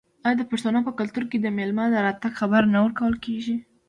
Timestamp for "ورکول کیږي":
2.85-3.55